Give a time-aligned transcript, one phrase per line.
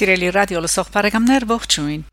[0.00, 2.04] Սիրելի ռադիո լսող բարեկամներ ողջույն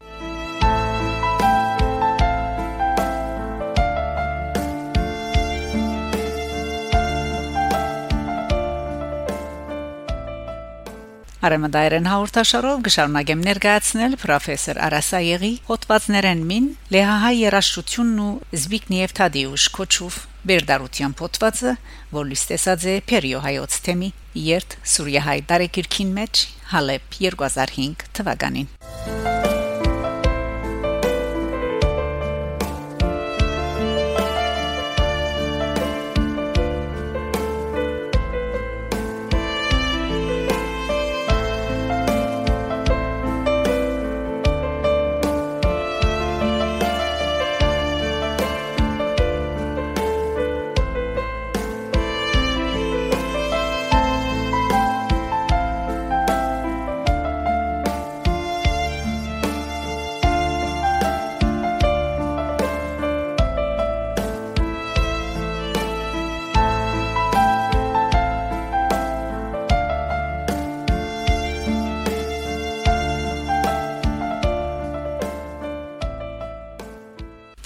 [11.38, 16.66] Արեմդայրեն հաղորդաշարով գշարունակեմ ներկայացնել պրոֆեսոր Արասայեգի հոդվածներեն մին
[16.96, 21.78] լեհահայ երաշտությունն ու Զբիգնիև Թադեուշ Քոչուվ Բերդարության հոդվածը,
[22.18, 24.12] որ լույս է Պերիո հայոց թեմի
[24.50, 29.37] երթ Սուրիահայ տարեկիրքին մեջ Հալեբ 2005 թվականին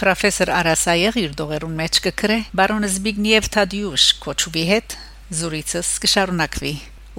[0.01, 4.95] Պրոֆեսոր Արասայեղ իր դողերուն մեջ կգրե բարոն Զբիգնիև Թադյուշ կոչուվի հետ
[5.37, 6.71] զուրիցս կշարունակվի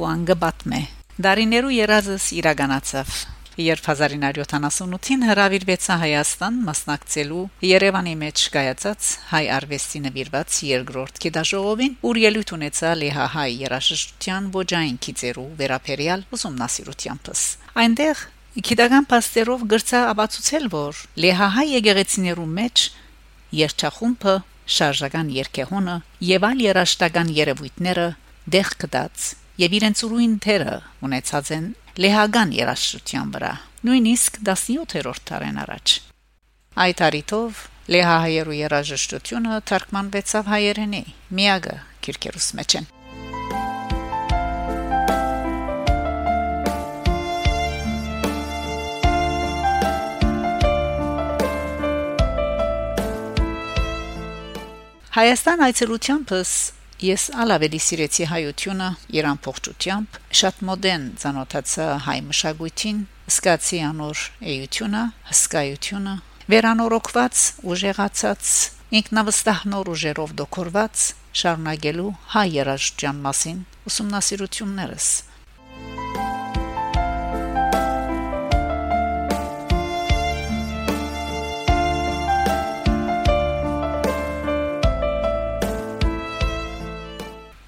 [0.02, 0.80] ու անգբատմե
[1.26, 3.14] Դարիներու երազս իրականացավ
[3.62, 12.54] Երբ 1978-ին հրավիրվեցա Հայաստան մասնակցելու Երևանի մեջ կայացած հայ արվեստի նվիրված երկրորդ գիտաժողովին, ուր ելույթ
[12.56, 17.44] ունեցա Լեհահայ երաժշտության ոչային քիծերու վերապերյալ ուսումնասիրությանս։
[17.82, 22.82] Այնտեղ Գիտական փաստերով գրծա ապացուցել, որ լեհահայ եկեղեցիներու մեջ
[23.56, 24.34] երջախումբը,
[24.76, 25.94] շարժական երկեհոնը
[26.28, 28.06] եւ այլ երաշտական երևույթները
[28.52, 29.30] դեղ կդած
[29.62, 30.76] եւ իրենց ուրույն թերը
[31.08, 31.66] ունեցած են
[32.04, 33.52] լեհական երաշտության վրա
[33.88, 35.98] նույնիսկ 17-րդ դարեն առաջ
[36.84, 37.66] այդ արիտով
[37.96, 41.04] լեհահայերու երաժշտությունը թարգմանվեցավ հայերենի
[41.40, 42.92] միագը քիրքերուս մեջ են
[55.12, 56.50] Հայաստան այցելությանս
[57.04, 58.86] ես ալավելի սիրեցի հայությունը
[59.18, 63.02] Իրան փոխչությամբ շատ մոդեն ցանոթացա հայ մշակույթին
[63.34, 64.22] սկացի անոր
[64.54, 65.02] էությունը
[65.32, 66.14] հսկայությունը
[66.54, 67.42] վերանորոգված
[67.74, 68.54] ուժեղացած
[69.02, 71.04] ինքնավստահ նոր ուժերով դոկորված
[71.42, 73.60] շարունակելու հայ երաժշտության մասին
[73.92, 75.10] ուսումնասիրություններս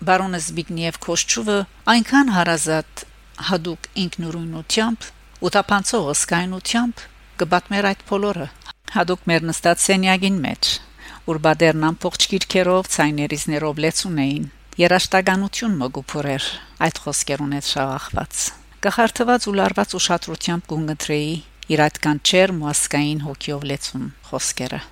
[0.08, 1.58] բարոնը Զբիգնիև Քոշչուվը
[1.94, 3.04] այնքան հարազատ
[3.48, 5.06] հadouk ինքնուրույնությամբ
[5.44, 7.04] ու տապանցող սկայնությամբ
[7.42, 8.48] կբատմեր այդ բոլորը
[8.94, 10.70] հadouk մեր նստած սենյակին մեջ
[11.32, 14.48] ուր բադերն ամբողջ գիրքերով ցայներիզներով լեցուն էին
[14.84, 16.48] երաշտականություն մոգուփորեր
[16.88, 18.42] այդ խոսքերուն այդ շաղախված
[18.86, 21.36] կխարթված ու լարված ուշադրությամբ կունգտրեի
[21.74, 24.84] իր այդ կանչեր մոսկային հոգիով լեցուն խոսքերը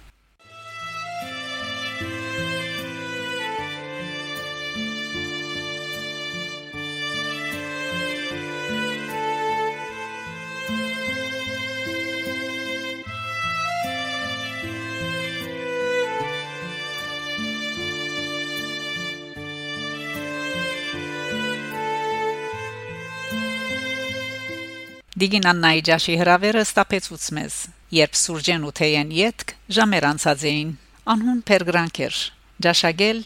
[25.22, 27.56] Դիգին Աննայի ջաշի հրավերը ստապեցուց մեզ,
[27.94, 30.72] երբ սուրջեն ու թեյեն յետք ժամեր անցած էին։
[31.14, 32.16] Անհուն պերգրանքեր,
[32.66, 33.20] ջաշագել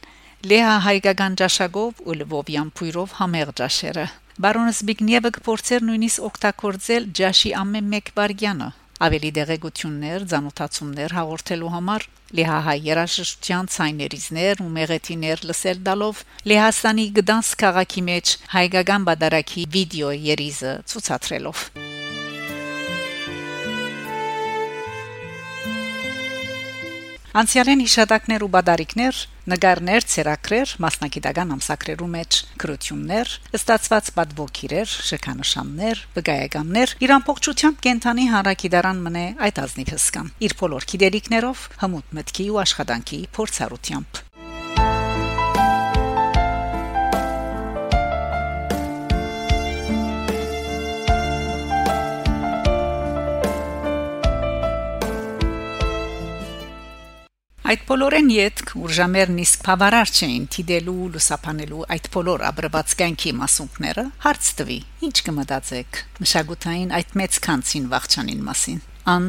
[0.52, 4.06] Լեհա հայկական ջաշագով ու լվովյան փույրով համեղ ջաշերը։
[4.44, 8.68] Բարոնս Բիգնիևը կփորձեր նույնիսկ օգտագործել ջաշի ամեն մեկ վարգյանը
[9.04, 18.06] ավելի դեղեցություններ, ցանոթացումներ հաղորդելու համար Լեհահայ երաժշտության ցայներիզներ ու մեղեթիներ լսել դալով Լեհաստանի Գդանսկ քաղաքի
[18.10, 21.68] մեջ հայկական բադարակի վիդեո երիզը ցուցադրելով
[27.36, 29.16] Անցյալեն հիշատակներ ու բադարիկներ,
[29.52, 39.26] նկարներ, ցերակրեր, մասնակիտական ամսակրերու մեջ քրություններ, ստացված պատվոքիրեր, շքանշաններ, վկայականներ, իրան փոխչությամբ կենթանի հարակիդարան մնե
[39.48, 44.25] այդ ազնիվ հսկան։ Իր բոլոր գիտելիքներով, հմուտ մտքի ու աշխատանքի փորձառությամբ
[57.66, 64.50] Այդ բոլորեն յետք ուրժամերն իսկ բավարար չէին թիդելու լուսապանելու այդ բոլոր աբրված կյանքի մասունքները հարց
[64.60, 64.76] տվի
[65.08, 68.78] ինչ կմտածեք մշակութային այդ մեծ քանցին վաղճանին մասին
[69.16, 69.28] ան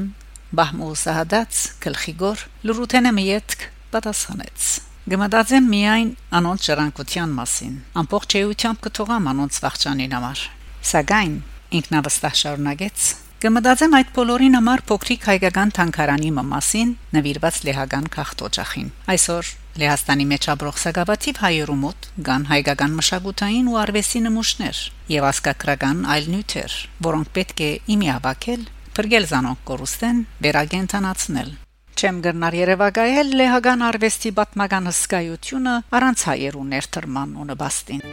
[0.62, 3.68] բահմուսահադած գլխիգոր լուրութենը միետք
[3.98, 4.69] պատասխանեց.
[5.18, 7.75] Գմադածեմ միայն անոնց ժառանգության մասին
[8.06, 10.50] ամբողջ էությամբ կթողամ անոնց վաղճանին համար
[10.94, 11.38] սակայն
[11.81, 13.07] ինքնավստահ շարունակեց
[13.38, 20.80] Կմտածեմ այդ բոլորին համար փոքրիկ հայկական թանկարանի մասին նվիրված լեհական քաղտոջախին։ Այսօր Լեհաստանի մեջ ապրող
[20.81, 24.80] սակավաթիվ հայերու մոտ կան հայկական մշակութային ու արվեստի նմուշներ
[25.13, 28.63] եւ ասկակրական այլ նյութեր, որոնք պետք է իմի հավաքել,
[28.98, 31.51] բրգել զանոնք կորուստեն, վերագենտանացնել։
[31.98, 38.04] Չեմ գրնար Երևակայել լեհական արվեստի պատմական հսկայությունը առանց հայերու ներդրման ու նպաստին։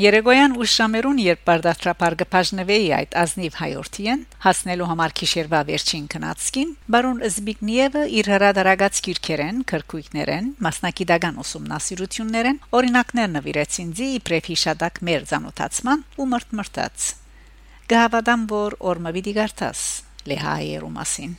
[0.00, 8.04] Երեգոյան ուշամերուն երբ բարդատրապարգը բաժնվեի այդ ազնիվ հայորթիեն հասնելու համար քիշերվա վերջին քնածքին բարոն Զբիգնիևը
[8.20, 17.12] իր հրադարագած քիրքերեն քրկույկներեն մասնակիտական ուսումնասիրություններեն օրինակներ նվիրեցին ձի իբրև հիշադակ մեր ցանոթացման ու մրտմրտած
[17.92, 19.86] գահավադամ որ օրմը վիդի գարտաս
[20.32, 21.38] լեհայերու մասին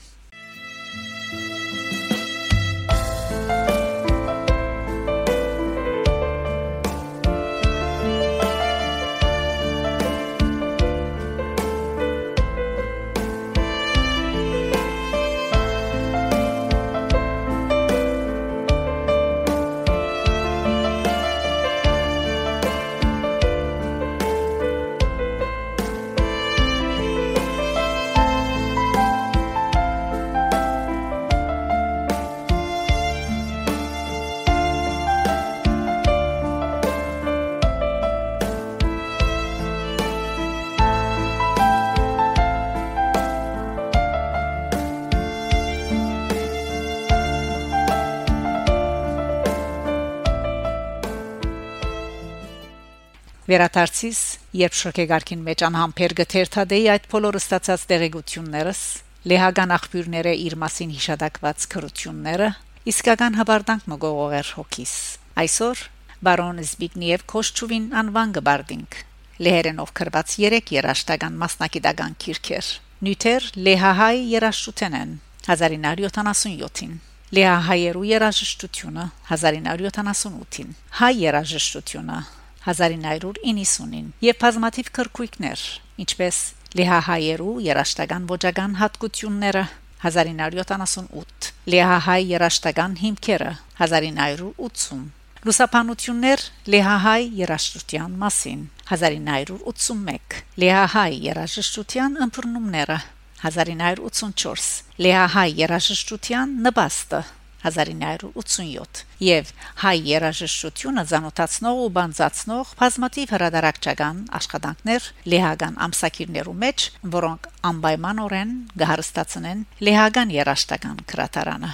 [53.51, 54.19] Վերադարձիս,
[54.56, 58.83] երբ շոկեգարքին մեջ անհամբեր գթերթադեի այդ բոլորը ստացած տեղեկություններս,
[59.27, 62.48] լեհական աղբյուրները իր մասին հիշադակված քրությունները,
[62.94, 64.95] իսկական հաբարդանք մգողողեր հոգիս։
[65.44, 65.83] Այսօր
[66.31, 69.00] բարոն Զբիգնիև Կոշչուվին անվան գբարդինք։
[69.44, 75.15] Լեհերենով կրված 3 երաշտական մասնակիտական քիրքեր։ Նյութեր լեհահայ երաշտութեն են
[75.51, 77.00] 1977-ին։
[77.36, 82.19] Լեհահայերու երաժշտությունը 1978-ին։ Հայ երաժշտությունը
[82.66, 85.62] 1990-ին եւ բազմաթիվ քրկույկներ,
[86.04, 86.42] ինչպես
[86.78, 89.63] Լեհահայերու երաշտական ոճական հատկությունները
[90.02, 93.50] 1978, Լեհահայ երաշտական հիմքերը
[93.81, 95.02] 1980,
[95.42, 98.62] Լուսապանություններ Լեհահայ երաշտության մասին
[98.94, 102.98] 1981, Լեհահայ երաժշտության ըմբռնումները
[103.42, 104.72] 1984,
[105.02, 107.22] Լեհահայ երաժշտության նպաստը
[107.63, 109.52] 1987 եւ
[109.84, 120.36] հայ երաժշտությունը ցանոթացնող ու բանձացնող բազմաթիվ հրադարակչական աշխատանքներ լեհական ամսակիրներու մեջ, որոնք անպայմանորեն գահստացնեն լեհական
[120.42, 121.74] երաժշտական քրատարանը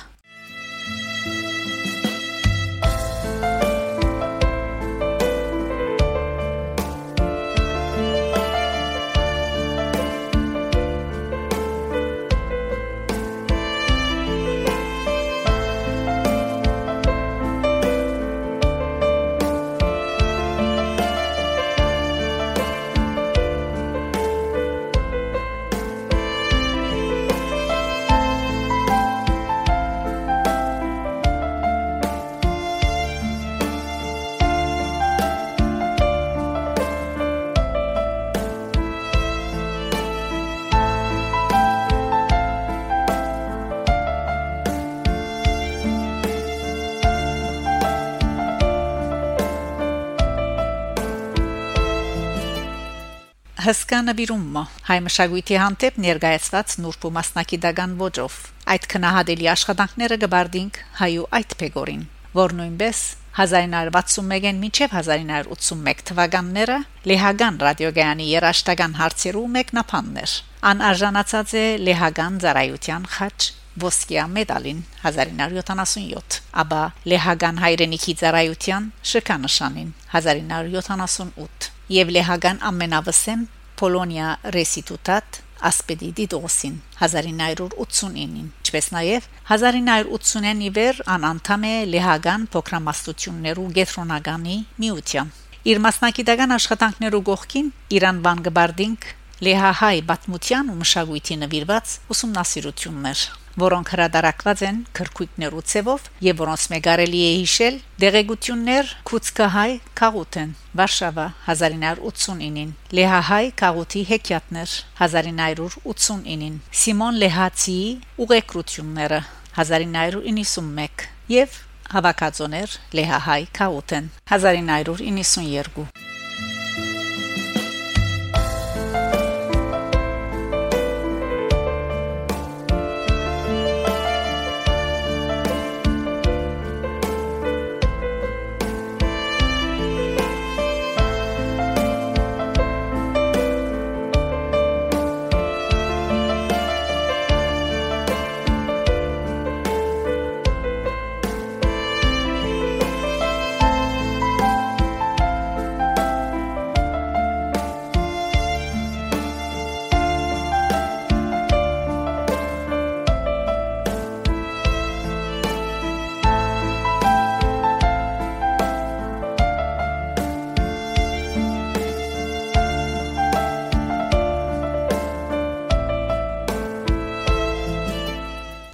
[53.67, 58.35] հսկա նվիրումը հայ մշակույթի հանդեպ ներկայացված նուրբ ու մասնակիտական ոճով
[58.73, 62.05] այդ քնահատելի աշխատանքները գբարդինք հայու այդ փեգորին
[62.39, 63.01] որ նույնպես
[63.41, 66.77] 1961-ին մինչև 1981 թվականները
[67.11, 70.37] Լեհագան ռադիոգայանի երաշտական հարցերու մեկնաբաններ
[70.71, 73.37] ան արժանացած է Լեհագան ծառայության խաչ
[73.83, 76.81] ոսկիա մեդալին 1977 ապա
[77.11, 83.45] Լեհագան հայրենիքի ծառայության շքանշանին 1978 եւ Լեհագան ամենավսեմ
[83.77, 95.33] Պոլոնիա Ռեսիտուտատ ասպեդի դիտոսին 1989-ին ինչպես նաև 1989-ին իվեր անանդամ է լեհական փոքրամասնություններու գետրոնագանի միության
[95.67, 99.09] իր մասնակիտական աշխատանքներու գողքին Իրան բան գբարդինք
[99.47, 103.25] լեհահայ բաթմության ու մշակույթի նվիրված ուսումնասիրություններ
[103.61, 109.71] որոնք հրադարակված են քրկույկներու ցևով եւ որոնց մեգարելի է հիշել դեղեցություններ Քուցկահայ
[110.01, 117.79] Կաղութեն Վարշավա 1989-ին Լեհահայ Կաղութի հեքիաթներ 1989-ին Սիմոն Լեհացի
[118.27, 119.21] ուղեկրությունները
[119.57, 121.61] 1991 եւ
[121.95, 126.06] հավաքածոներ Լեհահայ Կաղութեն 1992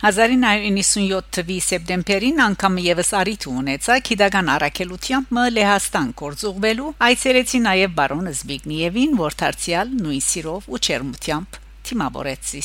[0.04, 8.28] 1997 թվականի սեպտեմբերին անգամ եւս արիթ ունեցա քիդական արակելությամբ մ Լեհաստան կորձուղվելու այցերեցի նաեւ բարոն
[8.34, 12.62] Զբիգնիևին որ դարձյալ նույն սիրով ու չերմությամբ թիմավորեցի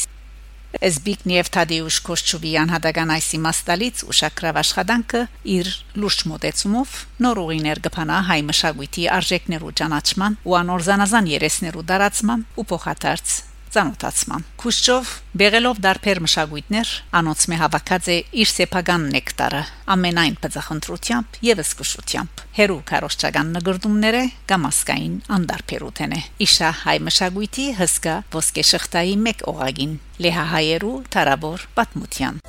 [0.88, 5.22] Էսբիկնիև Թադեուշ Կոշչուվյան հադական այս իմաստալից ու շակրավ աշխատանքը
[5.54, 5.70] իր
[6.02, 12.66] լուրջ մոտեցումով նոր ուղիներ կփանա հայ մշակույթի արժեքներու ճանաչման ու անոր զանազան երեսներու դարացման ու
[12.74, 13.38] փոխադարձ
[13.78, 19.60] ցանոթացման Քուշչով բեղելով դարբեր մշակույթներ անոնց մե հավաքած է իր սեփական նեկտարը
[19.94, 28.66] ամենայն բծախնդրությամբ եւ սկսությամբ հերու կարոշչական նգրդումները գամասկային անդարբերութեն է իշա հայ մշակույթի հսկա ոսկե
[28.72, 29.94] շղթայի մեկ օղագին
[30.26, 32.42] լեհահայերու տարաբոր պատմության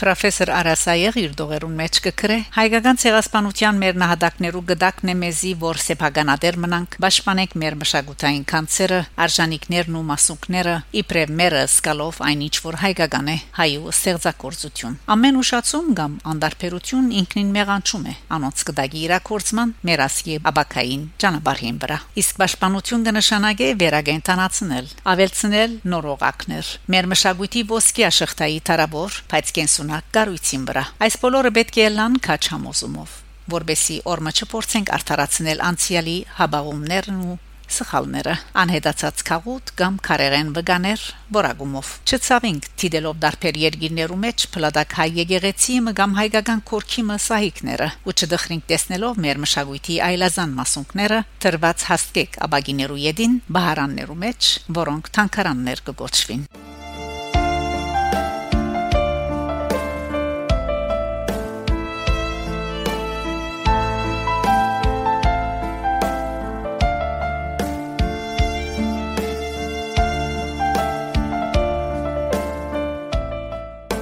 [0.00, 2.36] Պրոֆեսոր Արասայեղ իր դողերուն մեջ կգրե.
[2.56, 9.98] Հայկական ցեղասպանության մեր նահատակներու գդակն է մեզի որ սեփականադեր մնանք պաշտպանենք մեր մշակութային կանցերը արժանինքներն
[10.00, 17.12] ու մասունքները իբրև մերը սկալով այնինչ որ հայկական է հայու ստեղծագործություն ամեն ուշացում կամ անդարբերություն
[17.20, 24.90] ինքնին մեղանչում է անոնց գդակի իրակորցման մեր ասկի աբակային ճանապարհին վրա իսկ պաշտպանություն կնշանակե վերագենտանացնել
[25.14, 31.76] ավելցնել նորողակներ մեր մշակույթի ոսկի աշխատայի տարաբոր բայց կենսուն շարունակ գարույցին վրա։ Այս բոլորը պետք
[31.82, 33.10] է լան քաչ համոզումով,
[33.50, 37.38] որբեսի օրը չփորձենք արդարացնել անցյալի հաբաղումներն ու
[37.70, 41.02] սխալները անհետացած քաղուտ կամ կարերեն վգաներ
[41.36, 48.66] որագումով չծավինք թիդելով դարբեր երգիրներու մեջ փլադակ հայ եկեղեցի կամ հայկական քորքի մսահիկները ու չդխրինք
[48.74, 56.44] տեսնելով մեր մշակույթի այլազան մասունքները թրված հաստկեք աբագիներու յեդին բահարաններու մեջ որոնք թանկարաններ կգոչվին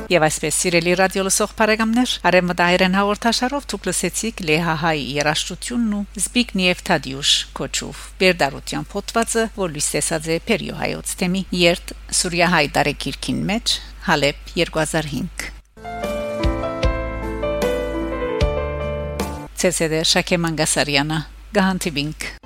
[0.09, 8.01] Եվ այսպես սիրելի ռադիոլսող բարեկամներ, արեմտահայերեն հաղորդաշարով դուք լսեցիք Լեհահայի երաշտությունն ու Զբիգնիև Թադյուշ Կոչուվ։
[8.23, 13.77] Բերդարության փոթվածը, որ լույս տեսած է Պերիո հայոց թեմի երթ Սուրիահայ դարեկիրքին մեջ
[14.09, 15.47] Հալեբ 2005
[19.61, 22.38] Ցեսեդե Շակե Մանգասարյանը Գահանտիբինք